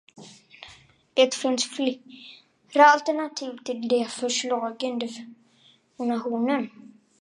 [1.15, 1.65] Det finns
[2.69, 6.69] flera alternativ till den föreslagna definitionen.